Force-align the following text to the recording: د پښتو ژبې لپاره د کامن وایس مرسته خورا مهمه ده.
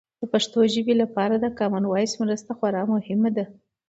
د 0.19 0.21
پښتو 0.33 0.59
ژبې 0.73 0.95
لپاره 1.01 1.35
د 1.39 1.45
کامن 1.59 1.83
وایس 1.87 2.13
مرسته 2.21 2.51
خورا 2.57 2.83
مهمه 2.93 3.29
ده. 3.37 3.45